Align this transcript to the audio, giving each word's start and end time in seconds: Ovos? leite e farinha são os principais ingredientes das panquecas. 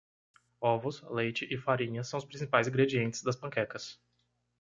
Ovos? 0.59 1.03
leite 1.11 1.45
e 1.51 1.55
farinha 1.59 2.03
são 2.03 2.17
os 2.17 2.25
principais 2.25 2.67
ingredientes 2.67 3.21
das 3.21 3.35
panquecas. 3.35 4.01